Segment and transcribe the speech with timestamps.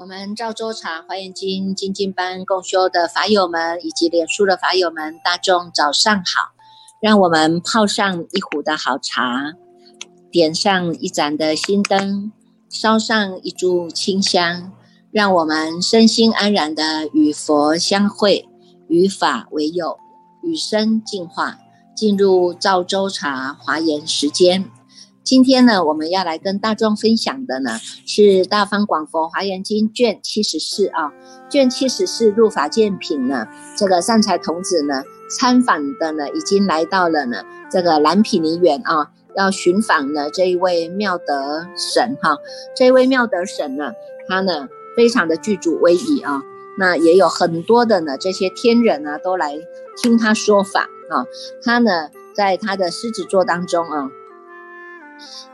[0.00, 6.52] 我们赵州茶华严经精进班共修的法友们，以及脸书的法友们，大众早上好！
[7.02, 9.54] 让我们泡上一壶的好茶，
[10.30, 12.32] 点上一盏的心灯，
[12.68, 14.72] 烧上一炷清香，
[15.10, 18.48] 让我们身心安然的与佛相会，
[18.88, 19.98] 与法为友，
[20.42, 21.58] 与生进化，
[21.98, 24.70] 进入赵州茶华严时间。
[25.24, 27.72] 今天呢，我们要来跟大众分享的呢，
[28.06, 31.10] 是《大方广佛华严经》卷七十四啊，
[31.50, 35.02] 卷七十四入法见品呢，这个善财童子呢，
[35.36, 42.36] 参访的呢，已经来到了呢，这个蓝毗尼园啊，要寻访呢这一位妙德神哈，
[42.76, 43.90] 这一位妙德神呢，
[44.28, 46.40] 他呢非常的具足威仪啊，
[46.78, 49.58] 那也有很多的呢这些天人啊，都来
[50.00, 51.26] 听他说法啊，
[51.62, 54.08] 他呢在他的狮子座当中啊。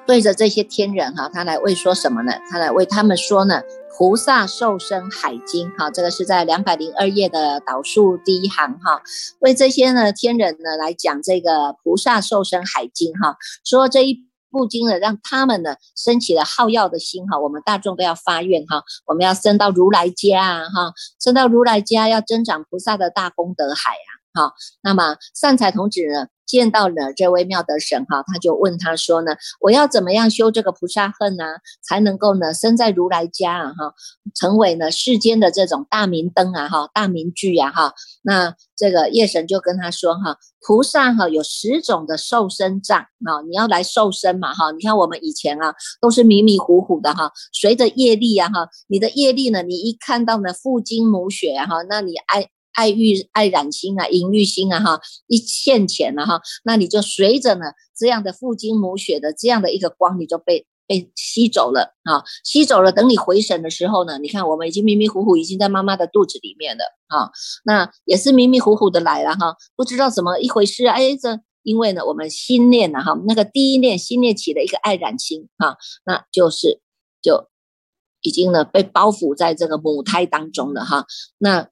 [0.06, 2.33] 对着这些天人哈，他来为说什么呢？
[2.50, 3.62] 他来为他们说呢，
[3.97, 9.00] 《菩萨受生海经》哈，这个是在两百零二页的导数第一行哈，
[9.39, 11.50] 为这些呢天人呢来讲这个
[11.83, 23.98] 《菩萨受生海经》哈，说这一不禁的，让他们呢升起了好药的心哈，我们大众都要发愿哈，我们要升到如来家哈，升到如来家要增长菩萨的大功德海呀。
[24.36, 24.52] 好，
[24.83, 31.45] 那么善财童子呢，见到了这位妙德神哈，他就问他说呢，我要怎么样修这个菩萨恨呢，
[31.83, 33.95] 才能够呢，生在如来家啊哈，
[34.34, 37.95] 成为呢世间的这种大明灯啊哈，大明炬呀哈。
[38.23, 44.70] 那这个夜神就跟他说哈，菩萨哈有十种的受身障啊，你要来受身嘛哈。
[44.73, 52.53] 你看我们以前啊，都是迷迷糊糊的哈，随着业力啊哈，你的业力呢，你一看到呢父精母血哈，那你爱。
[52.75, 62.92] 爱欲爱染心啊，淫欲心啊，哈，一现钱了哈，那你就随着呢这样的父精母血的这样的一个光，你就被被吸走了啊，吸走了。
[62.92, 67.30] 等你回神的时候呢，你看我们已经迷迷糊糊，已经在妈妈的肚子里面了啊，
[67.64, 70.86] 那也是迷迷糊糊的来了哈，不知道怎么一回事。
[70.86, 76.80] 哎，这因为呢，我们心念呢哈，那个第一念心念起了一个爱染心哈，那就是
[77.23, 77.48] 就
[78.20, 81.06] 已经呢被包覆在这个母胎当中了哈，
[81.39, 81.68] 那。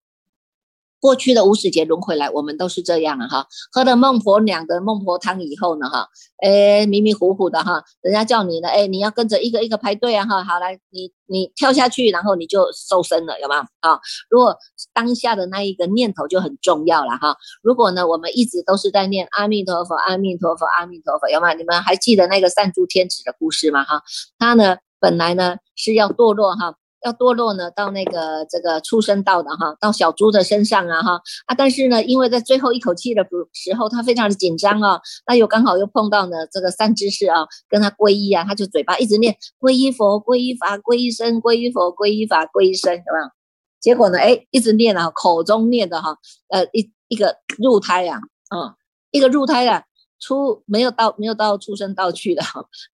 [1.03, 6.07] 过去的五十节轮回来，我们都是这样了哈，喝了孟婆娘的孟婆汤以后呢哈，
[6.41, 13.99] 哎迷迷糊糊的哈，人家叫你呢，哎你要跟着一个一个排队啊哈，好来你你跳下去，然后你就瘦身了，有没有啊？
[14.31, 14.57] 如果
[14.95, 17.37] 当下的那一个念头就很重要了哈。
[17.63, 21.53] 如果呢，我们一直都是在念阿弥陀佛，阿弥陀佛，阿弥陀佛，有吗？
[21.55, 24.03] 你们还记得那个善珠天子的故事吗哈？
[24.39, 26.77] 他呢本来呢是要堕落哈。
[27.05, 31.55] 要堕落呢，到那个这个畜生道的哈，到小猪的身上啊哈啊！
[31.57, 43.35] 但是呢，因为在最后一口气的时候，他非常的紧张啊，那又刚好又碰到呢这个三知识啊，跟他皈依啊，他就嘴巴一直念皈依佛、皈依法、皈依僧、皈依佛、皈依法、皈依僧，是吧？
[43.81, 46.17] 结果呢，哎，一直念啊，口中念的哈，
[46.51, 48.77] 呃，一一个入胎啊，啊，
[49.11, 49.83] 一个入胎啊，
[50.21, 52.43] 出没有到没有到畜生道去的，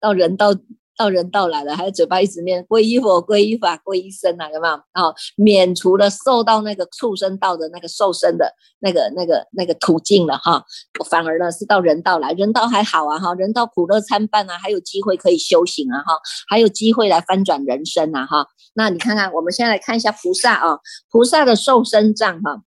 [0.00, 0.54] 到人道。
[0.98, 4.75] 到人道来了，还有嘴巴一直念皈依佛、皈依法、皈依僧啊，有没有？
[4.75, 10.64] 哦，免除了受到那个畜生道的那个受生的那个、那个、那个途径了哈，
[11.08, 18.48] 反而呢是到人道来，人道还好啊哈，人道苦乐参半啊，还有机会可以修行啊哈，还有机会来翻转人生啊哈。
[18.75, 22.62] 那你看看，我们先来看一下菩萨啊，菩萨的受生藏哈，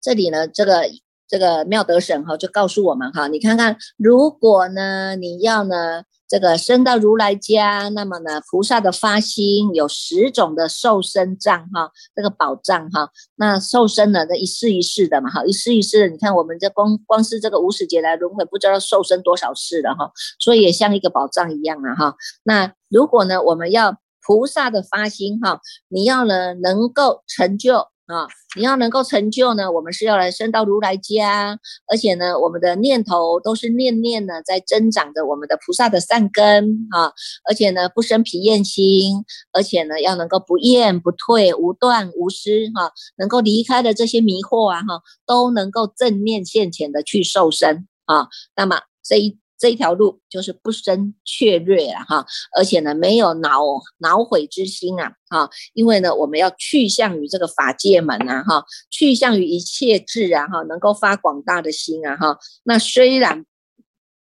[0.00, 0.84] 这里呢这个。
[1.26, 22.16] 这个妙德神哈就告诉我们哈，你看看，如果呢你要呢这个升到如来家，那么呢菩萨的发心有十种的受身障哈，这个宝藏哈，那受身呢这一世一世的嘛哈，一世一世的，你看我们这光光是这个五十劫来轮回，不知道受身多少世了哈，所以也像一个宝藏一样啊哈。
[22.42, 23.96] 那如果呢我们要
[24.26, 27.88] 菩萨的发心哈，你要呢能够成就。
[28.06, 31.58] 啊，你要能够成就呢，我们是要来升到如来家，
[31.90, 37.10] 而且呢，我们的念头都是念念呢，在增长着我们的菩萨的善根啊，
[37.48, 49.38] 而且呢，不生疲厌心，而且呢，要能够不厌不退，无断无失哈，能够离开的这些迷惑啊哈，都能够正念现前的去受身啊，那么这一。
[49.56, 53.60] 这一条路就是不生雀跃了哈，而且呢没有恼
[53.98, 62.38] 恼悔之心啊哈，因为呢我们要去向于这个法界门啊哈，去向于一切智啊哈，能够发广大的心啊哈。
[62.64, 63.46] 那虽然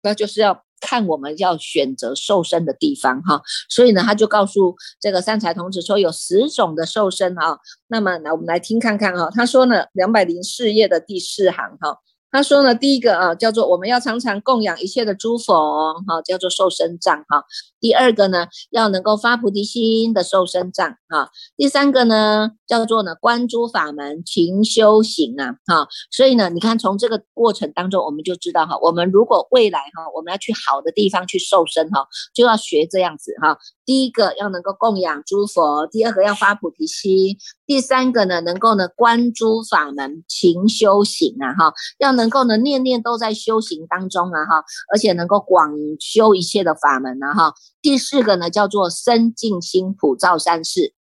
[0.04, 7.58] 那就是要看我们要选择受身的地方哈，所以呢他就告诉这个三才童子说有十种的受身啊。
[7.88, 11.98] 那么来我们来听看看哈，他说呢两百零四页的第四行哈。
[12.30, 17.46] 他说呢，第一个啊，叫做我们要常常供养一切的诸佛，哈，叫做受身藏，哈。
[17.80, 21.30] 第二个呢，要能够发菩提心的受身藏，哈。
[21.56, 25.88] 第三个呢，叫做呢观诸法门勤修行啊，哈。
[26.12, 33.58] 所以呢，你看从这个过程当中，我们就知道哈，我们如果未来哈，我们要去好的地方去受身哈，就要学这样子哈。
[33.86, 42.17] 第一个要能够供养诸佛，第二个要发菩提心，第三个呢，能够呢观诸法门勤修行啊，哈，要。
[42.18, 45.72] 能够呢，念念都在修行当中啊，哈，而且能够广
[46.02, 47.54] 修一切的法门啊，哈。
[47.82, 50.94] 第四个呢，叫做深净心普照三世，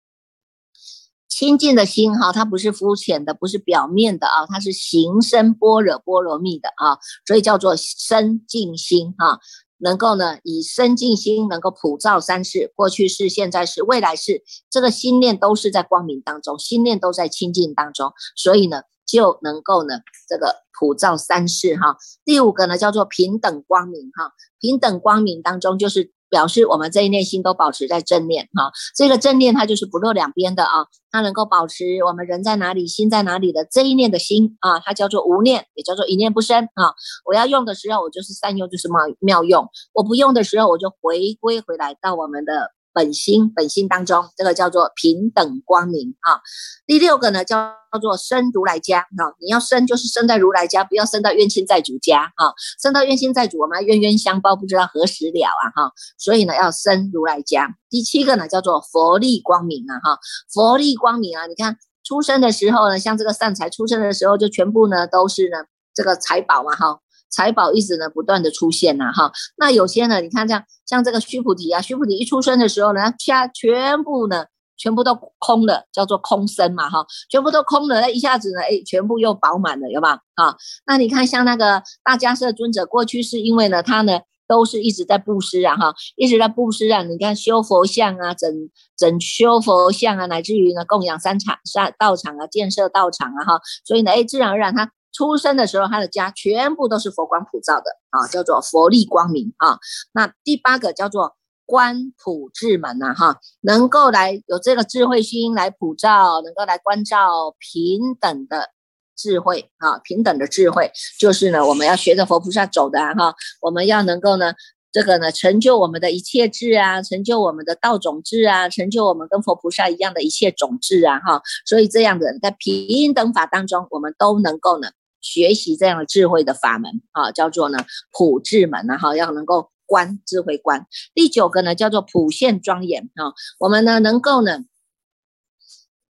[1.28, 9.40] 清净的心哈，它不是肤浅的，不是表面的啊，它是行深般若波罗蜜的啊，所以叫做深净心哈。
[9.78, 18.82] 能够呢，以身净心能够普照三世，过去世、现在世、未来世，这个心念都是在光明当中，心念都在清净当中，所以呢。
[19.06, 21.96] 就能够呢，这个普照三世哈。
[22.24, 24.32] 第五个呢，叫做平等光明哈。
[24.60, 28.72] 平等光明当中，就是表示我们这一念心都保持在正念哈。
[28.96, 36.94] 这个正念它就是不落两边的啊，它能够保持我们人在哪里，心在哪里的这一念的心啊，它叫做无念，也叫做一念不生啊。
[37.24, 42.75] 我要用的时候，我就是善用，就是妙妙用；我不用的时候，我就回归回来到我们的。
[42.96, 46.40] 本心本心当中，这个叫做平等光明啊。
[46.86, 49.36] 第六个呢，叫做生如来家啊。
[49.38, 52.54] 你要生，就是生在如来家，不要生到冤亲债主家啊。
[52.80, 55.92] 生到冤亲债主，我们冤冤相报，不知道何时了啊哈。
[56.16, 57.68] 所以呢，要生如来家。
[57.90, 60.18] 第七个呢，叫做佛力光明啊哈。
[60.50, 65.58] 佛力光明啊，你看出生的时候呢，像这个善财出生的时候，就全部呢都是呢
[65.94, 67.00] 这个财宝嘛哈。
[67.36, 74.46] 财宝一直呢不断的出现呐哈，那有些呢，你看这样，像这个须菩提啊，须菩提一出生的时候呢，全全部呢，
[74.78, 80.56] 全部都空了，叫做空身嘛哈，全部都空了，那一下子呢，哎，全部又饱满了，有吧啊？
[80.86, 88.50] 那你看像那个大迦叶尊者，过去是因为呢，他呢都是一直在布施啊哈，一直在布施啊，你看修佛像啊，整
[88.96, 94.90] 整修佛像啊，乃至于呢供养三场三道场啊，建设道场啊哈，所以呢，哎，自然而然他。
[95.16, 99.78] 出生的时候，他的家全部都是佛光普照的啊，叫做佛力光明啊。
[100.12, 108.70] 那第八个叫做观普智门呐哈，能够来有这个智慧心来普照，能够来关照平等的
[109.16, 114.52] 智慧啊，平等的智慧就是呢，我们要学着佛菩萨走的哈，我们要能够呢。
[114.92, 124.88] 这个呢，成就我们的一切智啊，成就我们的道种智啊，成就我们跟佛菩萨一样的一切种智啊，哈，所以这样的在平等法当中，我们都能够呢
[125.20, 127.78] 学习这样的智慧的法门啊，叫做呢
[128.12, 130.86] 普智门啊，哈，要能够观智慧观。
[131.14, 134.64] 第九个呢叫做普现庄严啊，我们呢能够呢。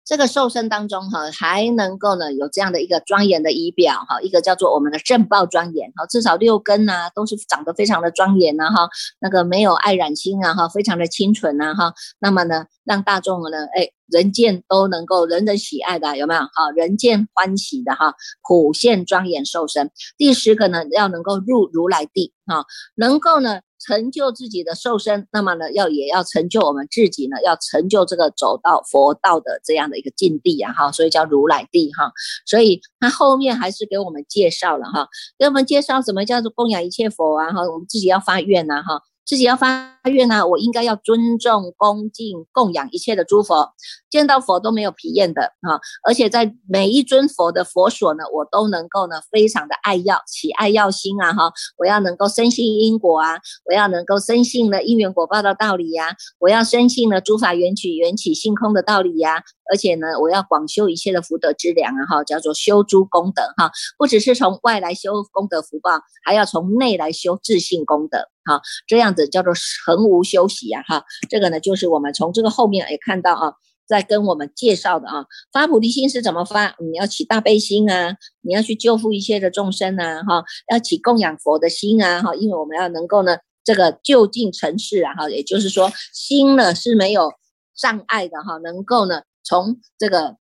[0.06, 8.88] 这个瘦身当中哈，还能够呢有这样的一个庄严的仪表哈，一个叫做我们的正报庄严哈，至少六根呐都是长得非常的庄严呐哈，
[9.18, 16.70] 那个没有爱染心啊哈，非常的清纯呐哈，那么呢让大众呢哎人见都能够人人喜爱的有没有哈？
[16.76, 18.14] 人见欢喜的哈，
[18.46, 19.90] 普现庄严瘦身。
[20.16, 22.64] 第十个呢要能够入如来地哈，
[22.94, 23.60] 能够呢。
[23.78, 32.12] 成就自己的瘦身，那么呢，要也要成就我们自己呢，要成就这个走到佛道的这样的一个境地啊，哈，所以叫如来地哈，
[32.46, 35.08] 所以他后面还是给我们介绍了哈，
[35.38, 39.02] 给我们介绍什么叫做供养一切佛啊，哈，我们自己要发愿呐，哈。
[39.28, 43.72] 自己要发愿呢，我应该要尊重、恭敬、供养一切的诸佛，
[44.10, 45.80] 见到佛都没有疲厌的啊！
[46.06, 51.32] 而且在每一尊佛的佛所呢，我都能够呢，非常的爱要起爱要心啊！
[51.32, 62.06] 哈，我要能够深信因果啊，我要能够深信呢因缘果报的道理呀，我要深信呢诸法缘起缘起性空的道理呀，而且呢，我要广修一切的福德之粮啊！
[62.06, 68.28] 哈，叫做修诸功德哈，不只是从外来修功德福报，还要从内来修自信功德。
[68.48, 69.52] 好，这样子叫做
[69.96, 73.54] 恒无休息呀，哈，这个呢就是我们从这个后面也看到啊，
[73.86, 76.74] 在跟我们介绍的啊，发菩提心是怎么发？
[76.80, 87.32] 你要起大悲心啊，你要去救护一切的众生啊，哈，要起供养佛的心啊，哈，因为我们要能够呢，这个就近成事啊，哈，也就是说心呢是没有
[87.76, 90.36] 障碍的哈，能够呢从这个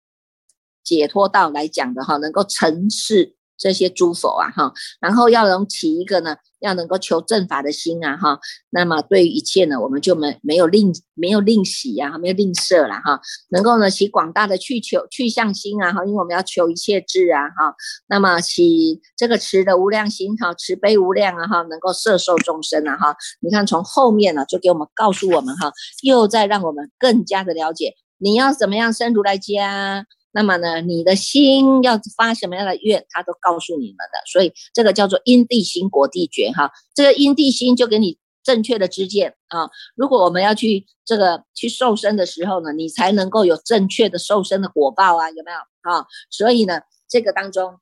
[0.85, 3.37] 解脱道来讲的哈，能够成事。
[3.63, 8.41] 这些诸佛啊，哈，然后要能起一个呢，要能够求正法的心啊，哈，
[8.71, 17.73] 那么对于一切呢，我们就没没有吝没有吝惜呀，没有吝啬了哈，能够呢起广大的去求去向心啊，哈，因为我们要求一切智啊，哈，
[18.09, 25.71] 那么起这个慈的无量心哈，慈悲无量啊，哈，能够摄受众生啊，哈，你看从后面呢就给我们告诉我们哈，
[26.03, 30.05] 又在让我们更加的了解你要怎么样生如来家。
[30.33, 34.19] 那么呢，你的心要发什么样的愿，他都告诉你们的。
[34.27, 39.69] 所以这个叫做因地心果地觉哈，这个因地心就给你正确的知见啊。
[39.95, 45.59] 如果我们要去这个去瘦身的时候呢，你才能够有正确的瘦身的果报啊，有没有
[45.91, 46.07] 啊？
[46.31, 47.79] 所以呢，这个当中。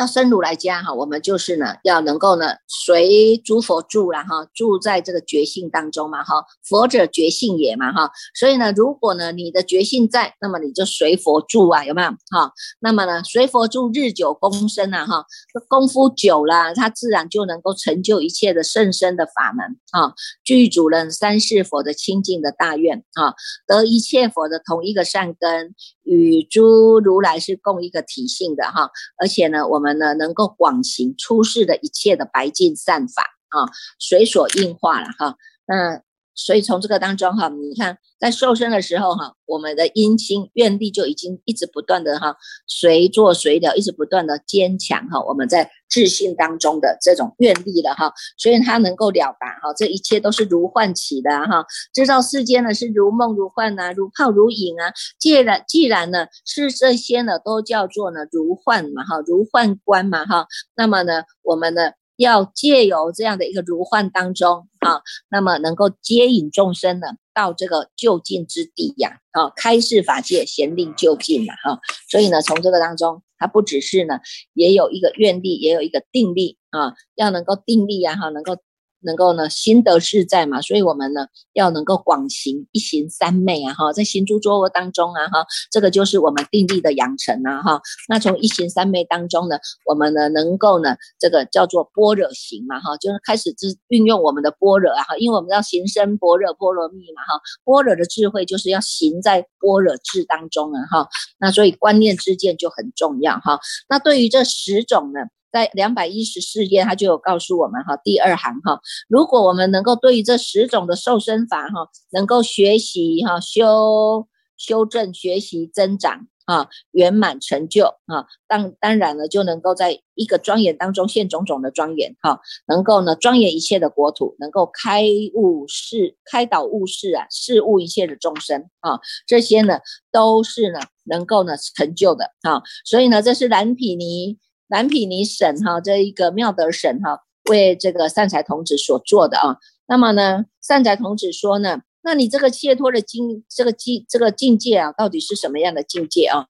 [0.00, 12.50] 要生如来家哈，我们就是呢，要能够呢随诸佛住了哈，住在这个觉性当中嘛哈，佛者觉性也嘛哈，所以呢，如果呢你的觉性在，那么你就随佛住啊，有没有哈？
[12.80, 15.26] 那么呢随佛住日久功深啊哈，
[15.68, 23.34] 功夫久了，他自然就能够成就一切的甚深的法门啊，具足了三世佛的清净的大愿啊，
[23.66, 25.74] 得一切佛的同一个善根。
[26.10, 35.36] 与诸如来是共一个体性的哈，而且呢，我们呢能够广行出世的一切的白净善法啊，随所应化了哈。
[35.66, 36.02] 那
[36.44, 45.20] 所以从这个当中哈，你看在瘦身的时候哈，我们的阴心愿力就已经一直不断的哈，随做随了，一直不断的坚强哈。
[45.22, 54.92] 我们在自信当中的这种愿力了哈，所以他能够了达哈，这一切都是如幻起的哈，知道世间呢是如梦如幻呐，如泡如影啊。
[55.18, 61.92] 既然既然呢是这些呢都叫做呢如幻嘛哈，如幻观嘛哈，那么呢我们呢。
[62.20, 65.00] 要借由这样的一个如幻当中啊，
[65.30, 74.20] 那么能够接引众生呢到这个就近之地呀，啊，开示法界，贤令就近嘛，哈，所以呢，从这个当中，它不只是呢，
[74.52, 78.56] 也有一个愿力，也有一个定力啊，要能够定力呀，哈，能够。
[79.02, 87.80] 能够呢，心得自在嘛，所以我们呢要能够广行一行三昧啊，哈，在行住坐卧当中啊，哈，这个就是我们定力的养成啊，哈。
[88.08, 101.08] 那从一行三昧当中呢，我们呢能够呢，这个叫做般若行嘛，哈，就是开始之运用我们的般若啊，哈，因为我们要行深般若波罗蜜嘛，哈，般若的智慧就是要行在般若智当中啊，哈。
[101.38, 103.58] 那所以观念之见就很重要哈。
[103.88, 105.20] 那对于这十种呢？
[105.52, 125.04] 在两百一十四页，他就有告诉我们哈，第二行哈，如果我们能够对于这十种的瘦身法哈，能够学习哈，修修正、学习、增长啊，圆满成就啊，当当然了，就能够在一个庄严当中现种种的庄严哈，能够呢庄严一切的国土，能够开
[125.34, 129.78] 悟世、开导悟世啊，事悟一切的众生啊，这些呢
[130.12, 134.38] 都是呢能够呢成就的啊，所以呢，这是蓝毗尼。
[134.70, 139.56] 蓝毗尼省哈，这一个妙德省哈，为这个善财童子所做的啊。
[139.88, 146.46] 那么呢，善财童子说呢，那你这个切脱的境，这个境，这个境界啊，到底是什么样的境界啊？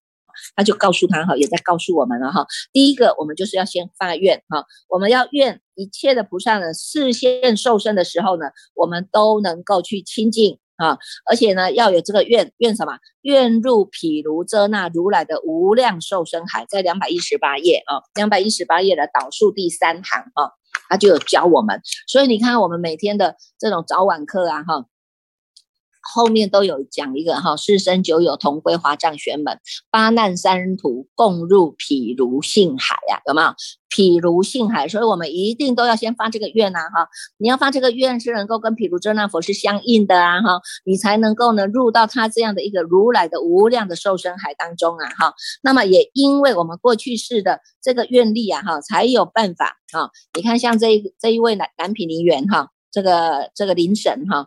[0.54, 2.46] 他就告诉他哈，也在告诉我们了哈。
[2.74, 10.58] 第一个，我们就是要先发愿哈，我们要愿一切的菩萨呢，视线受身的时候呢，我们都能够去亲近。
[10.80, 10.96] 啊，
[11.30, 12.99] 而且呢，要有这个愿愿什么？
[13.20, 20.50] 愿入毗卢遮那如来的无量寿生海，在两百一十八页啊，两百一十八页的导数第三行啊，
[20.88, 21.82] 他就有教我们。
[22.08, 24.87] 所以你看，我们每天的这种早晚课啊，哈。
[26.12, 29.59] 后面都有讲一个哈，四生九有同归华藏玄门，
[29.90, 33.55] 八难三途共入毗卢性海呀，有没有？
[33.93, 45.35] 毗卢性海，所以我们一定都要先发这个愿呐哈，你要发这个愿是能够跟毗卢遮那佛是相应的啊哈，你才能够呢入到他这样的一个如来的无量的受生海当中啊哈。
[45.62, 50.11] 那么也因为我们过去世的这个愿力啊哈，才有办法啊。
[50.35, 54.47] 你看像这一这一位南南毗尼园哈，这个这个灵神哈。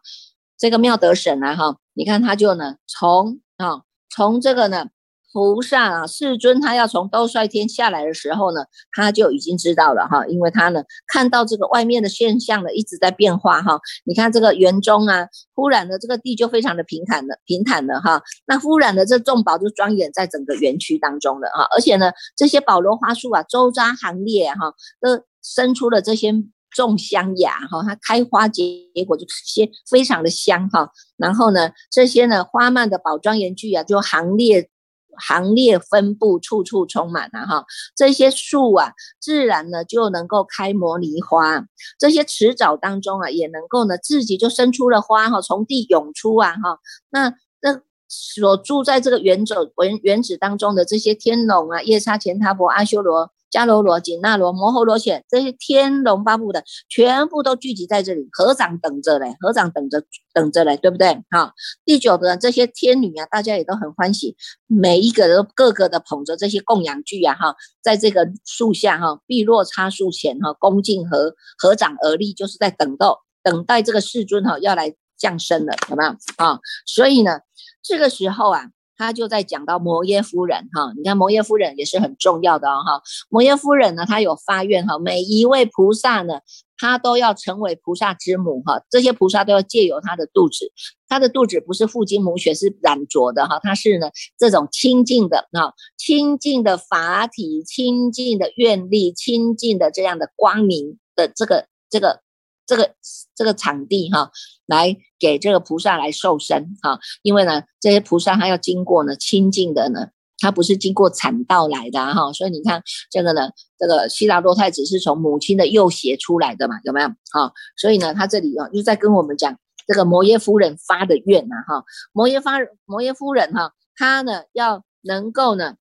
[0.64, 4.86] 这个妙德神啊，哈，你看他就呢，从啊，从这个呢，
[5.34, 26.32] 菩萨啊，世尊他要从兜率天下来的时候呢，他就已经知道了哈，因为他呢看到这个外面的现象呢一直在变化哈，你看这个园中啊，忽然的这个地就非常的平坦的平坦的哈，那忽然的这众宝就庄严在整个园区当中了哈，而且呢这些宝罗花树啊，周匝行列哈，都生出了这些。
[26.76, 28.64] 种香芽哈，它开花结
[28.94, 30.90] 结果就些非常的香哈。
[31.18, 34.70] 然后呢，这些呢花蔓的宝庄严具啊，就行列
[35.18, 37.66] 行列分布，处处充满了哈。
[37.96, 41.66] 这些树啊，自然呢就能够开摩尼花。
[42.00, 46.80] 这些池沼当中啊，也能够呢自己就生出了花哈，从地涌出啊哈。
[47.12, 53.32] 那那所住在这个原者原原子当中的这些天龙啊，夜叉乾闼婆阿修罗。
[53.54, 61.14] 迦罗罗、紧那罗、摩诃罗伽这些天龙八部的，全部都聚集在这里，合掌等着嘞，合掌等着等着嘞，对不对？
[61.30, 61.54] 哈，
[61.86, 76.60] 第九的这些天女啊，大家也都很欢喜，每一个都个个的捧着这些供养具啊，哈，在这个树下哈，碧落插树前哈，恭敬合合掌而立，就是在等到等待这个世尊哈要来降生了，有没有啊？
[76.88, 77.42] 所以呢，
[77.84, 78.70] 这个时候啊。
[78.98, 83.02] 他就在讲到摩耶夫人哈，你看摩耶夫人也是很重要的哈。
[83.30, 86.40] 摩耶夫人呢，她有发愿哈，每一位菩萨呢，
[86.78, 88.82] 她都要成为菩萨之母哈。
[88.90, 90.72] 这些菩萨都要借由她的肚子，
[91.08, 94.08] 她的肚子不是父精母血，是染浊的哈，她是呢
[94.38, 102.23] 这种清净的哈，清净的法体，清净的愿力，清净的这样的光明的这个这个。
[102.66, 102.96] 这个
[103.36, 104.32] 这个场地哈，
[104.66, 110.08] 来给这个菩萨来受身哈，因为呢，这些菩萨他要经过呢清净的呢，
[110.40, 117.10] 他不是经过产道来的哈，所以你看这个呢，这个悉达多太子是从母亲的右胁出来的嘛，有没有？
[117.32, 125.76] 哈，所以呢，他这里啊就在跟我们讲这个摩耶夫人发的愿呐哈，摩耶发摩耶夫人哈，他呢要能够呢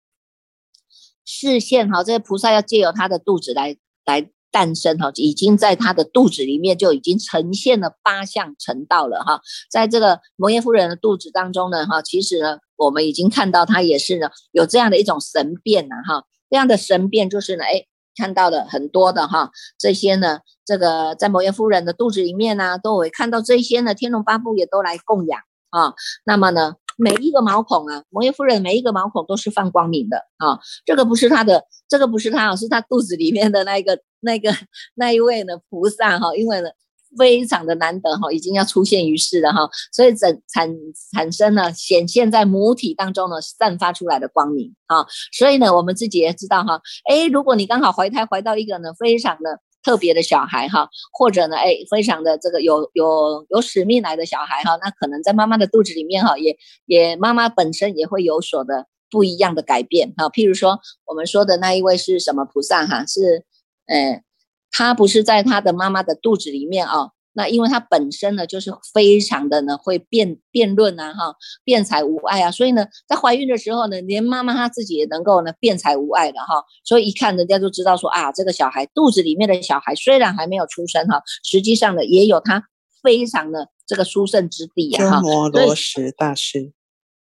[1.25, 4.31] 视线哈，这些菩萨要借由他的肚子来来。
[4.53, 9.41] 诞生哈，已经在他的肚子里面就已经呈现了八相成道了哈。
[9.71, 16.25] 在这个摩耶夫人的肚子当中呢哈，其实呢我们已经看到他也是呢有这样的一种神变呐哈。
[16.51, 25.41] 这样的神变就是呢哎看到了很多的哈这些呢这个在摩耶夫人的肚子里面呢都会看到这些呢天龙八部也都来供养
[25.71, 25.95] 啊。
[26.27, 30.61] 那么呢每一个毛孔啊摩耶夫人每一个毛孔都是放光明的啊。
[30.85, 33.99] 这个不是他的，这个不是他，是他肚子里面的那一个。
[34.23, 34.51] 那个
[34.95, 36.71] 那一位呢菩萨哈，因为呢
[37.19, 40.75] 非常的难得哈，已经要出现于世了哈，所以整产
[41.13, 63.45] 产生了显现在母体当中呢散发出来的光明啊，所以呢我们自己也知道哈，哎，如果你刚好怀胎怀到一个呢非常的特别的小孩哈，或者呢哎非常的这个有有有使命来的小孩哈，那可能在妈妈的肚子里面哈，也也妈妈本身也会有所的不一样的改变哈，譬如说我们说的那一位是什么菩萨哈是。
[63.93, 64.23] 哎，
[64.71, 82.65] 他不是在他的妈妈的肚子里面啊，那因为他本身呢就是非常的呢会辩辩论啊哈，辩才无碍啊，所以呢在怀孕的时候呢，连妈妈她自己也能够呢辩才无碍的哈，所以一看人家就知道说啊，这个小孩肚子里面的小孩虽然还没有出生哈，实际上呢也有他
[83.03, 85.21] 非常的这个殊胜之地啊哈。
[85.21, 86.73] 摩罗什大师，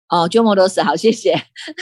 [0.08, 1.34] 哦，鸠摩罗什，好，谢谢。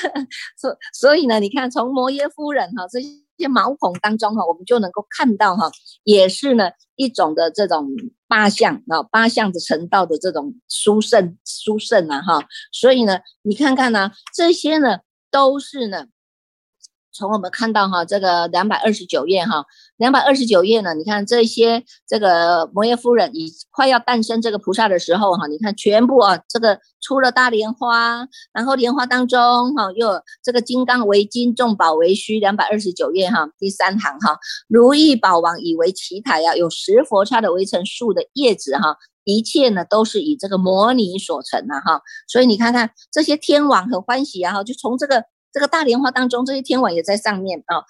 [0.60, 3.08] 所所以呢，你看从摩耶夫人哈这些。
[3.40, 5.68] 些毛孔当中哈，我们就能够看到哈，
[6.04, 7.88] 也是呢一种的这种
[8.28, 14.98] 八相啊，八相的成道的这种殊胜殊胜啊哈，所以呢，你看看呢，这些呢
[15.30, 16.06] 都是呢。
[17.12, 19.64] 从我们看到哈，这个两百二十九页哈，
[19.96, 45.24] 两百二十九页呢，你看这些这个摩耶夫人已快要诞生这个菩萨的时候哈，你看全部啊，这个出了大莲花，然后莲花当中哈，又这个金刚为金，众宝为虚，两百二十九页哈，第三行哈，如意宝王以为奇台呀，有十佛刹的围成树的叶子哈，一切呢都是以这个摩尼所成的哈，所以你看看这些天王很欢喜啊哈，就从这个。
[45.52, 47.84] 这个大莲花当中，这些天王也在上面啊，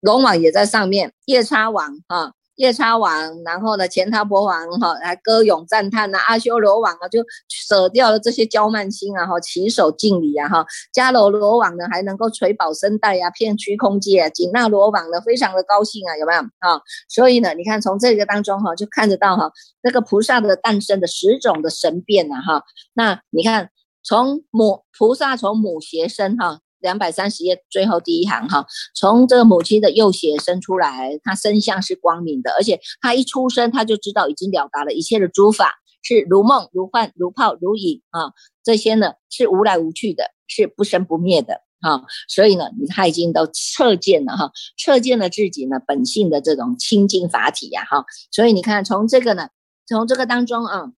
[0.00, 16.80] 龙王也在上面，夜叉王啊，夜叉王，然后呢，钱他伯王哈，来歌咏赞叹呐，阿修罗王啊，就舍掉了这些娇慢心啊，哈，起手敬礼啊，哈，迦楼罗王呢，还能够垂宝身带呀，遍虚空界，紧那罗王呢，非常的高兴啊，有没有啊？
[17.08, 19.50] 所以呢，你看从这个当中哈，就看得到哈，
[19.82, 23.70] 那个菩萨的诞生的十种的神变呐，哈，那你看。
[24.02, 38.32] 从母菩萨从母胁生哈，两百三十页最后第一行哈，从这个母亲的右胁生出来，他身相是光明的，而且他一出生他就知道已经了达了一切的诸法是如梦如幻如泡如影啊，
[38.64, 44.50] 这些呢是无来无去的，是不生不灭的啊，所以呢，你他已经都测见了哈，
[44.82, 49.50] 测见了自己呢本性的这种清净法体呀哈，所以你看从这个呢，
[49.86, 50.92] 从这个当中啊。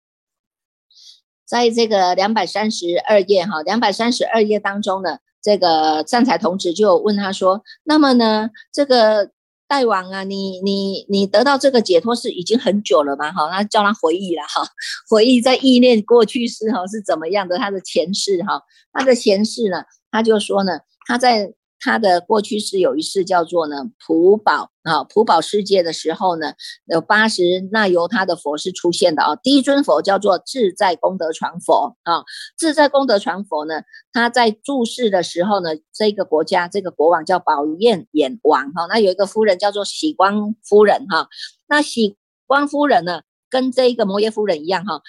[1.52, 9.32] 在这个两百三十二页哈，两百三十二页当中呢，这个善财童子就问他说：“那么呢，这个
[9.68, 13.30] 大王啊，你你你得到这个解脱是已经很久了吗？
[13.30, 14.66] 哈，那叫他回忆了哈，
[15.10, 26.52] 回忆在意念过去式哈是怎么样的，他的前世哈，他的前世呢，他就说呢，他在。”他的过去是有一世叫做呢普宝啊普宝世界的时候呢
[26.86, 32.22] 有八十那由他的佛是出现的啊第一尊佛叫做自在功德传佛啊
[32.56, 41.28] 自在功德传佛呢他在注释的时候呢这个国家这个国王叫宝焰眼王哈那有一个夫人叫做喜光夫人哈
[41.68, 42.16] 那喜
[42.46, 45.02] 光夫人呢跟这一个摩耶夫人一样哈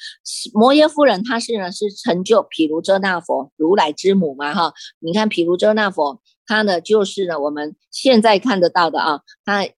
[0.53, 6.19] 摩耶夫人她是呢是成就毗卢遮那佛如来之母嘛哈你看毗卢遮那佛。
[6.45, 9.69] 它呢，就是呢，我们现在看得到的啊，它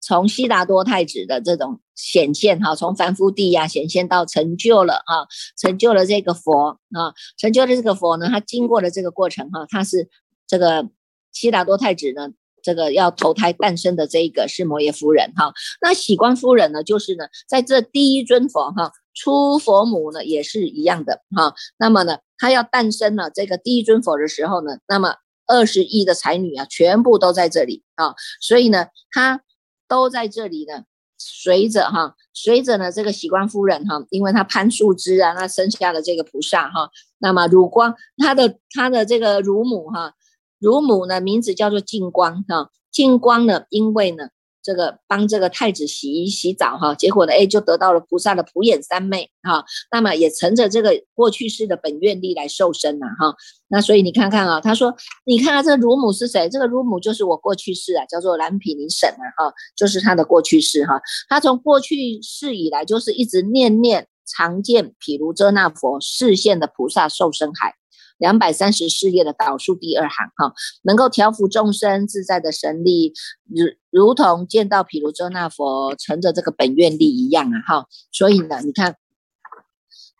[0.00, 5.28] 从悉达多太子的这种显现哈，从凡夫地呀显现到成就了啊，
[5.58, 10.08] 成就了这个佛啊，成就了这个佛呢，他经过了这个过程哈，他是
[10.46, 10.88] 这个
[11.32, 12.30] 悉达多太子呢，
[12.62, 15.52] 这个要投胎诞生的这一个是摩耶夫人哈，
[15.82, 25.16] 那喜光夫人呢，就是呢在这第一尊佛哈出佛母呢也是一样的哈，那么呢他要诞生了这个第一尊佛的时候呢，那么
[25.50, 29.42] 二十亿的才女啊全部都在这里啊，所以呢她。
[29.90, 30.84] 都在这里呢，
[31.18, 40.14] 随着哈，随着呢这个喜光夫人哈，因为她攀树枝啊，那生下了这个菩萨哈，那么乳光她的她的这个乳母哈，
[40.60, 44.28] 乳母呢名字叫做净光哈，净光呢因为呢。
[44.62, 49.64] 这个帮这个太子洗衣洗澡哈，结果呢，哎，就得到了菩萨的普眼三昧哈。
[49.90, 53.34] 那么也乘着这个过去世的本愿力来受身呐哈。
[53.68, 54.94] 那所以你看看啊，他说，
[55.24, 56.48] 你看看这个乳母是谁？
[56.48, 61.00] 这个乳母就是我过去世啊，叫做蓝毗尼婶啊哈，就是他的过去世哈。
[61.28, 67.74] 他从过去世以来，就是一直念念常见毗卢遮那佛视现的菩萨受身海。
[68.20, 70.54] 两百三十四页的导数第二行哈，
[70.84, 73.12] 能够调伏众生自在的神力，
[73.48, 78.94] 如如同见到毗卢遮那佛乘着这个本愿力一样啊哈，所以呢，你看。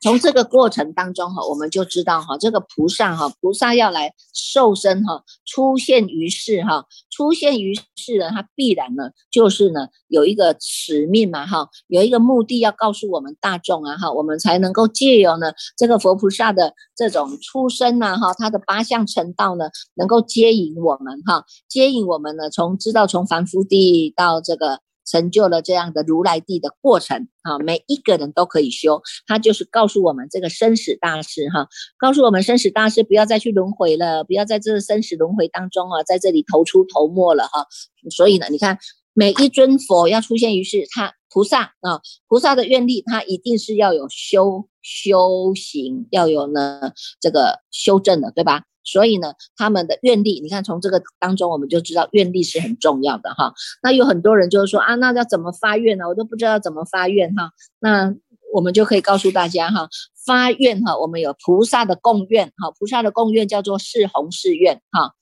[0.00, 24.80] 从这个过程当中哈，我们就知道哈，这个菩萨哈，菩萨要来受身哈，出现于世哈，出现于世呢，他必然呢，就是呢，有一个使命嘛哈，有一个目的要告诉我们大众啊哈，我们才能够借由呢这个佛菩萨的这种出生呐哈，他的八相成道呢，能够接引我们哈，接引我们呢，从知道从凡夫地到这个。
[25.10, 31.66] 成就了这样的如来地的过程啊，每一个人都可以修，他就是告诉我们这个生死大事哈，
[31.98, 37.66] 告诉我们生死大事不要再去轮回了，不要在这生死轮回当中啊，在这里投出头没了哈。
[38.10, 38.78] 所以呢，你看
[39.12, 48.62] 每一尊佛要出现于世，他菩萨啊，菩萨的愿力，他一定是要有修修行，要有呢这个修正的，对吧？
[48.84, 53.52] 所以呢，他们的愿力，你看从这个当中，我们就知道愿力是很重要的哈。
[53.82, 56.08] 那有很多人就是说啊，那要怎么发愿呢？
[56.08, 57.52] 我都不知道怎么发愿哈。
[57.78, 58.14] 那
[58.52, 59.88] 我们就可以告诉大家哈，
[60.26, 65.14] 发愿哈，我们有菩萨的供愿哈，菩萨的供愿叫做四弘誓愿哈。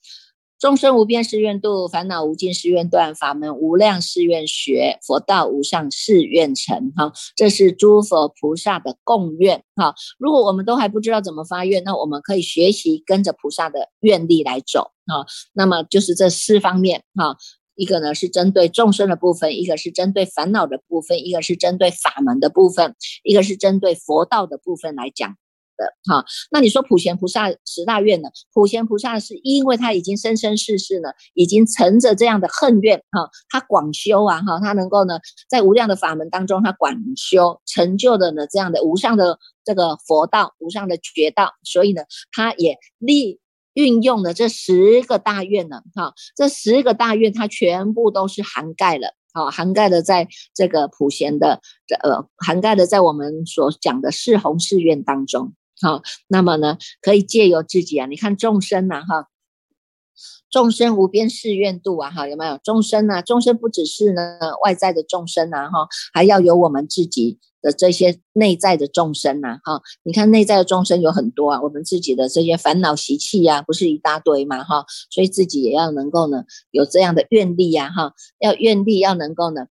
[0.58, 6.92] 众生无边誓愿度，烦恼无尽誓愿断，法门无量誓愿学，佛道无上誓愿成。
[6.96, 9.62] 哈，这是诸佛菩萨的供愿。
[9.76, 14.90] 哈，如果我们都还不知道怎么发愿，那我们可以学习跟着菩萨的愿力来走。
[15.06, 17.04] 哈，那么就是这四方面。
[17.14, 17.36] 哈，
[17.76, 25.36] 一个呢是针对众生的部分，一个是针对烦恼的部分，一个是针对法门的部分，一个是针对佛道的部分来讲。
[25.78, 28.28] 的哈，那你说普贤菩萨十大愿呢？
[28.52, 43.38] 普贤菩萨是因为他已经生生世世呢，已经乘着这样的恨怨哈，他广修啊哈，他能够呢在无量的法门当中，他广修成就的呢这样的无上的这个佛道，无上的觉道，所以呢，他也利
[43.74, 55.52] 运用了这十个大愿呢哈，这十个大愿他全部都是涵盖了，好涵盖的在这个普贤的这呃涵盖的在我们所讲的四弘誓愿当中。
[55.80, 59.28] 好，那么呢，可以借由自己啊，你看众生呐，哈，
[60.50, 63.22] 众生无边誓愿度啊，哈，有没有众生呢？
[63.22, 79.66] 众生不只是呢外在的众生呐，哈，还要有我们自己的这些内在的众生呐，哈，你看内在的众生有很多啊，我们自己的这些烦恼习气呀，不是一大堆嘛，哈，所以自己也要能够呢有这样的愿力呀，哈，要愿力要能够呢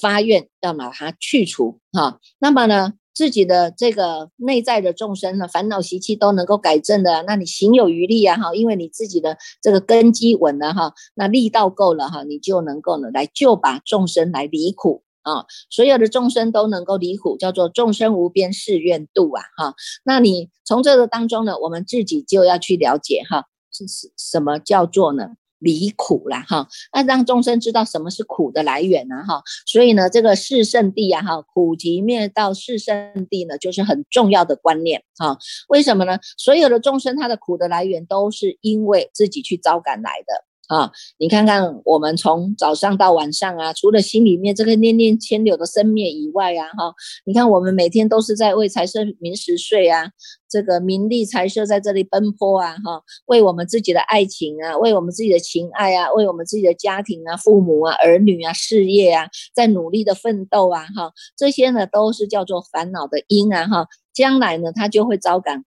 [0.00, 2.92] 发愿要把它去除，哈，那么呢？
[3.14, 19.74] 自己的这个内在的众生呢，烦恼习气都能够改正的，那你行有余力啊哈，因为你自己的这个根基稳了哈，那力道够了哈，你就能够呢来救把众生来离苦啊，所有的众生都能够离苦，叫做众生无边誓愿度啊哈。
[20.04, 25.32] 那你从这个当中呢，我们自己就要去了解哈，是是什么叫做呢？
[25.62, 35.38] 离苦了哈，那让众生知道什么是苦的来源呢哈，所以呢，这个是圣地啊哈，苦集灭道是圣地呢，就是很重要的观念哈。
[35.68, 36.18] 为什么呢？
[36.36, 40.44] 所有的众生他的苦的来源都是因为自己去招感来的。
[40.72, 46.94] 啊，你看看我们从早上到晚上啊，除了心里面这个念念牵柳的生灭以外啊，哈，
[47.26, 50.12] 你看我们每天都是在为财色名食睡啊，
[50.48, 65.66] 这个名利财色在这里奔波啊，哈，为我们自己的爱情啊，为我们自己的情爱啊，为我们自己的家庭啊、父母啊、儿女啊、事业啊，在努力的奋斗啊，哈，这些呢都是叫做烦恼的因啊，哈，将来呢他就会招感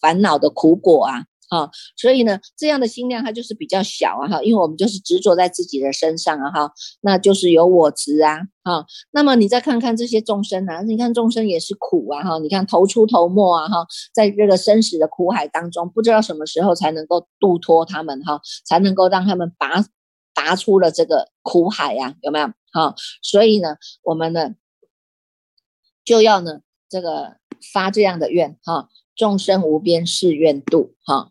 [0.00, 1.24] 烦恼的苦果啊。
[1.52, 8.86] 啊，所以呢，这样的心量它就是比较小啊哈，因为我们就是执着在自己的身上啊哈，那就是有我执啊哈。
[9.10, 19.84] 那么你再看看这些众生啊，你看众生也是苦啊哈，你看头出头没啊哈，在这个生死的苦海当中，不知道什么时候才能够度脱他们哈，才能够让他们拔
[20.32, 22.94] 拔出了这个苦海呀，有没有哈？
[23.22, 24.54] 所以呢，我们呢
[26.02, 27.36] 就要呢这个
[27.74, 31.28] 发这样的愿哈，众生无边誓愿度哈。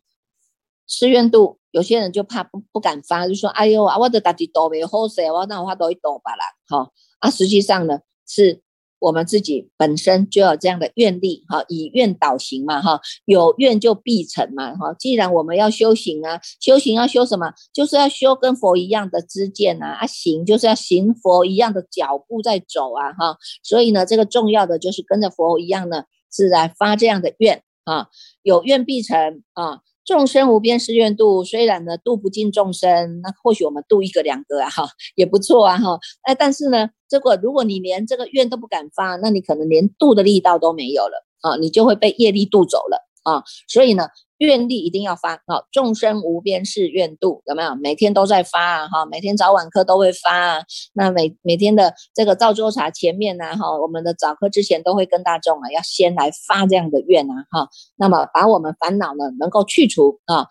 [0.91, 8.61] 誓愿度，有些人就怕不不敢发，就说：“哎呦啊，我的大地多没好势，我那我发多一多吧啦。”哈啊，实际上呢，是
[8.99, 14.93] 我们自己本身就有这样的愿力，哈，以愿导行嘛，哈，有愿就必成嘛，哈。
[14.99, 17.53] 既然我们要修行啊，修行要修什么？
[17.71, 23.37] 就是要修跟佛一样的知见啊，啊，行就是要行佛一样的脚步在走啊，哈。
[23.63, 28.09] 所以呢，这个重要的就是跟着佛一样呢，是来发这样的愿啊，
[28.43, 29.79] 有愿必成啊。
[30.11, 44.09] 众生无边誓愿度，虽然呢度不尽众生，那或许我们度一个两个啊，哈，也不错啊，哈，哎，但是呢，这个如果你连这个愿都不敢发，那你可能连度的力道都没有了啊，你就会被业力渡走了啊，所以呢。
[44.41, 45.61] 愿力一定要发啊！
[45.71, 47.75] 众生无边誓愿度，有没有？
[47.75, 48.87] 每天都在发啊！
[48.87, 50.63] 哈，每天早晚课都会发啊。
[50.93, 57.69] 那每每天的这个造作茶前面呢，哈，我们的早课之前都会跟大众啊，要先来发这样的愿啊，哈。
[57.97, 60.47] 那么把我们烦恼呢，能够去除啊。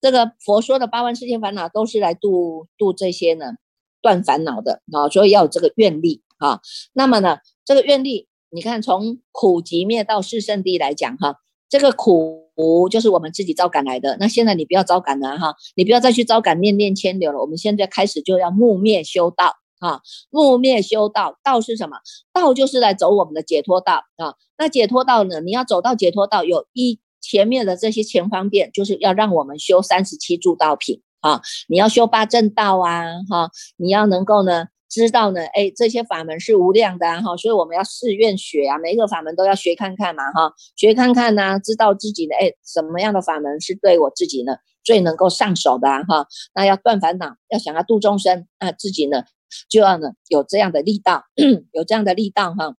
[0.00, 3.52] 这个佛说的八万四千烦恼，都是来度度这些呢，
[4.00, 5.08] 断烦恼的啊。
[5.08, 6.58] 所以要有这个愿力啊。
[6.92, 11.36] 那么呢，这个愿力，你看从苦集灭到四圣地来讲哈，
[11.68, 12.41] 这个苦。
[12.54, 17.40] 苦就是我们自己招感来的，那现在你不要招感了哈，你不要再去招感念念牵流了。
[17.40, 21.96] 我们现在开始就要木灭修道啊，木灭修道，道是什么？
[22.32, 24.34] 道就是来走我们的解脱道啊。
[24.56, 25.40] 那解脱道呢？
[25.40, 31.40] 你要走到解脱道，有一前面的这些前方便，就是要让我们修三十七助道品啊。
[31.68, 34.66] 你要修八正道啊，哈，你要能够呢。
[34.92, 44.52] 知道呢，哎，这些法门是无量的哈，所以我们要誓愿学啊，每一个法门都要学看看嘛哈，学看看呢，知道自己的哎，什么样的法门是对我自己呢
[44.84, 49.22] 最能够上手的哈，那要断烦恼，要想要度众生，那自己呢
[49.70, 51.24] 就要呢有这样的力道，
[51.72, 52.74] 有这样的力道哈，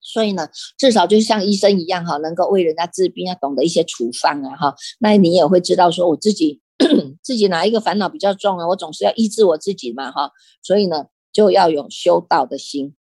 [0.00, 6.62] 所以呢，至少就像医生一样哈，能够为人家治病，要懂得一些处方啊哈，那你也会知道说我自己
[7.22, 10.30] 自己哪一个烦恼比较重啊，我总是要医治我自己嘛哈，
[10.62, 11.04] 所以呢。
[11.36, 12.96] 就要有修道的心，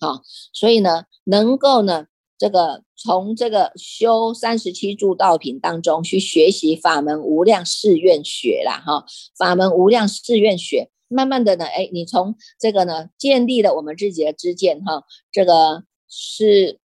[0.00, 0.22] 好，
[0.52, 9.06] 所以呢，能够呢，这个从这个修三十七助道品当中去学习法门无量誓愿学啦，哈，
[9.38, 16.80] 法门无量誓愿学，慢慢的呢，哎，你从这个呢，建立了我们自己的知见，哈，这个是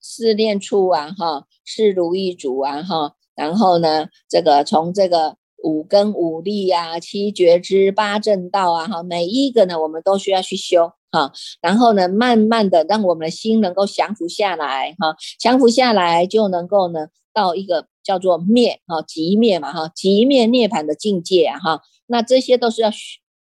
[0.00, 5.36] 是念处啊，哈，是如意足啊，哈，然后呢，这个从这个。
[5.64, 11.32] 五根五力呀，七觉知八正道啊，哈，每一个呢，我们都需要去修哈。
[11.62, 21.80] 然后呢，慢慢的让我们的心能够降服下来哈，降服下来就能够呢，到一个叫做灭哈，即灭嘛哈，即灭涅槃的境界哈。
[22.06, 22.90] 那这些都是要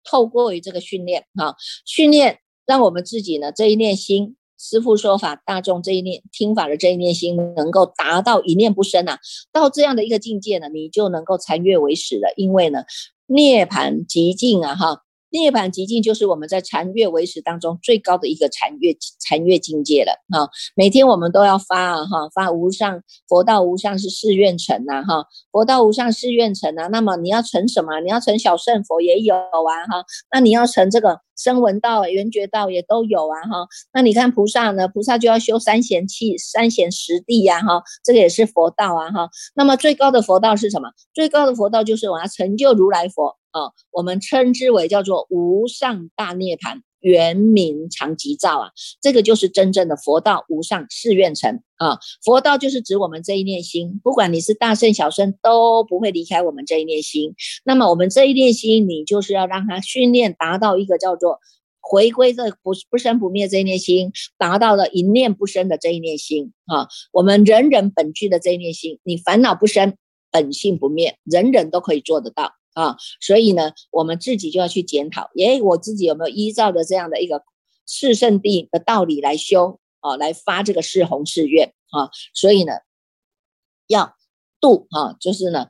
[0.03, 1.55] 透过于这个训练哈，
[1.87, 4.35] 训练让我们自己呢这一念心。
[4.59, 9.19] 师父说法，大众这一念听法的这一念心，能够达到一念不生啊，
[9.53, 12.33] 到这样的一个境界呢，你就能够禅悦为始了。
[12.37, 12.83] 因为呢，
[13.27, 15.03] 涅槃极境啊，哈。
[15.31, 20.49] 涅槃极境就是我们在禅悦维持当中最高的一个禅悦禅悦境界了哈。
[20.75, 26.87] 每天我们都要发啊哈，发无上佛道无上是誓愿成呐哈，佛道无上誓愿成啊。
[26.89, 28.01] 那么你要成什么？
[28.01, 30.05] 你要成小圣佛也有啊哈。
[30.33, 33.69] 那你要成这个声闻道、缘觉道也都有啊哈。
[33.93, 34.89] 那你看菩萨呢？
[34.89, 39.29] 菩萨就要修三贤气、三贤十地呀哈，这个也是佛道啊哈。
[39.55, 40.89] 那么最高的佛道是什么？
[41.15, 43.37] 最高的佛道就是我要成就如来佛。
[43.51, 51.99] 啊，我们称之为叫做无上大涅槃，原名常吉兆啊，这个就是真正的佛道无上誓愿成啊。
[52.25, 57.35] 佛道就是指我们这一念心，不管你是大圣小圣，都不会离开我们这一念心。
[57.65, 61.39] 那么我们这一念心，你就是要让它训练达到一个叫做
[61.81, 66.89] 回归这不不生不灭这一念心，达到了一念不生的这一念心啊。
[67.13, 69.97] 我们人人本具的这一念心，你烦恼不生，
[70.31, 72.53] 本性不灭，人人都可以做得到。
[72.79, 77.43] 啊，所以呢，我们自己就要去检讨，诶，我自己有没有依照着这样的一个
[77.87, 82.11] 四圣地的道理来修啊，来发这个四弘誓愿啊？
[82.33, 82.75] 所以呢，
[83.89, 84.15] 要
[84.61, 85.67] 度啊，就是呢，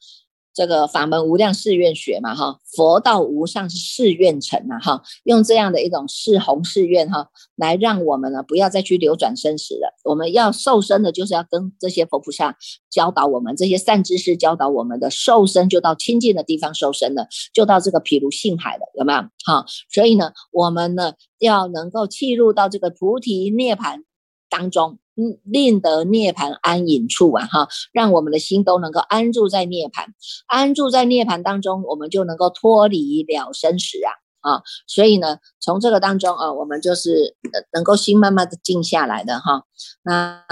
[0.59, 9.94] 这个法门无量誓愿学嘛，哈，佛道无上是誓愿成啊，哈，用这样的一种誓弘誓愿哈，来让我们呢不要再去流转生死了。
[10.03, 12.57] 我们要受生的，就是要跟这些佛菩萨
[12.90, 19.21] 教导我们，这些善知识教导我们的受生，就到清净的地方受生了，就到这个譬如性海了，有没有？
[19.44, 24.03] 哈，所以呢，我们呢要能够契入到这个菩提涅盘
[24.48, 24.98] 当中。
[25.20, 30.14] 嗯令得涅盘安隐处啊，哈，让我们的心都能够安住在涅盘，
[30.46, 34.14] 安住在涅盘当中，我们就能够脱离了生死啊，
[34.48, 37.34] 啊，所以呢，从这个当中啊，我们就是
[37.72, 39.64] 能够心慢慢的静下来的哈，
[40.04, 40.44] 那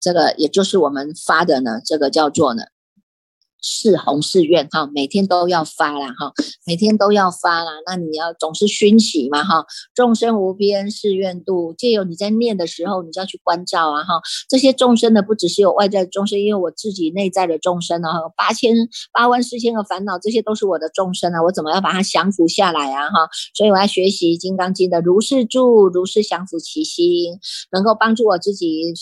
[0.00, 2.64] 这个也就是我们发的呢，这个叫做呢。
[3.62, 6.32] 是弘是愿哈，每天都要发啦哈，
[6.66, 7.70] 每天都要发啦。
[7.86, 14.20] 那你要总是熏习嘛哈，众生无边誓愿度，借由你在念的时候，你就要去关照啊哈。
[14.48, 18.10] 这些众生呢，不只是有外在众生，因为我自己内在的众生啊。
[18.36, 18.74] 八千
[19.12, 21.42] 八万四千个烦恼，这些都是我的众生啊。
[21.42, 23.28] 我怎么要把它降服下来啊哈？
[23.54, 27.38] 所以我要学习《金刚经》的如是住，如是降服其心，
[27.72, 28.94] 能够帮助我自己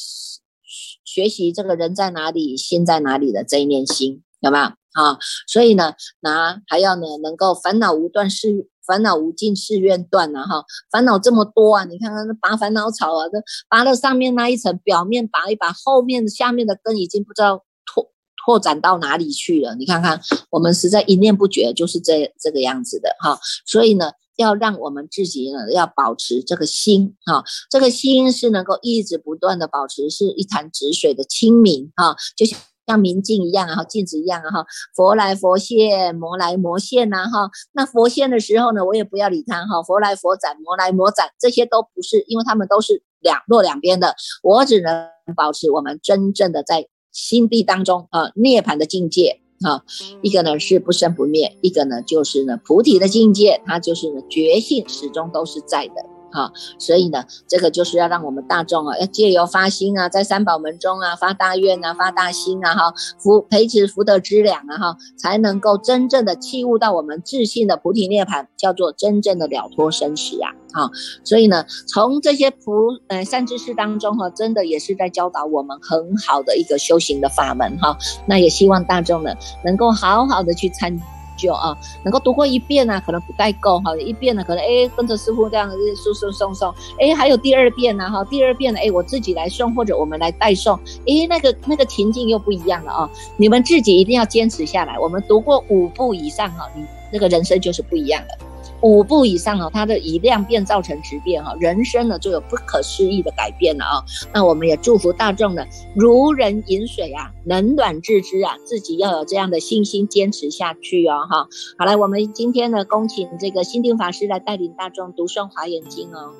[1.04, 4.22] 学习这个人在哪里，心在哪里的这一念心。
[4.40, 5.18] 有没有啊？
[5.46, 10.64] 所以呢，那还要呢，能够烦恼无断是烦恼无尽是愿断呐哈。
[10.90, 18.10] 烦恼这么多啊，你看看那拔烦恼草啊，这拔了上面那一层，表面拔一拔，后面下面的根已经不知道拓
[18.44, 19.74] 拓展到哪里去了。
[19.74, 20.20] 你看看，
[20.50, 23.38] 我们实在一念不绝，就是这这个样子的哈。
[23.66, 32.58] 所以呢，要让我们自己呢，要保持这个心哈，这个心是能够一直不断的保持，是一潭止水的清明哈，就像。
[32.88, 37.50] 像明镜一样啊，哈，镜子一样啊，哈，佛来佛现，魔来魔现呐，哈。
[37.72, 39.82] 那佛现的时候呢，我也不要理他，哈。
[39.82, 44.14] 佛来佛斩，魔来魔斩，这些都不是，因为他们都是两落两边的。
[44.42, 49.84] 我只能保持我们真正的在心地当中啊，涅槃的境界啊。
[50.22, 56.17] 一个呢是不生不灭，一个呢就是呢菩提的境界，它就是呢觉性始终都是在的。
[56.30, 70.90] 好，所以呢，这个就是要让我们大众啊，要借由发心啊，在三宝门中啊，发大愿啊，发大心啊，哈，福培植福德之粮啊，哈，才能够真正的契悟到我们自信的菩提涅槃，叫做真正的了脱生死啊，好，
[71.24, 80.98] 所以呢，从这些菩呃善知识当中哈，真的也是在教导我们很好的一个修行的法门哈，那也希望大众呢，能够好好的去参。
[81.38, 83.96] 就啊，能够读过一遍呢，可能不太够哈。
[83.96, 88.22] 一遍呢，可能哎跟着师傅这样子送送送送，哎还有第二遍呢哈。
[88.24, 93.10] 第二遍呢，哎我自己来送或者我们来代送，哎那个那个情境又不一样了啊。
[93.36, 94.98] 你们自己一定要坚持下来。
[94.98, 98.38] 我们读过五部以上哈，你那个人生就是不一样的。
[98.82, 104.04] 五步以上哦，它的以量变造成质变哈，人生呢就有不可思议的改变了啊。
[104.32, 105.64] 那我们也祝福大众呢，
[105.94, 111.48] 如人饮水啊，冷暖自知啊，自己要有这样的信心，坚持下去哦哈。
[111.76, 116.32] 好了，我们今天呢，恭请这个心定法师来带领大众读诵华严经哦。